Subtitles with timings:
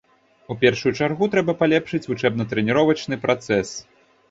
[0.53, 3.79] У першую чаргу, трэба палепшыць вучэбна-трэніровачны працэс.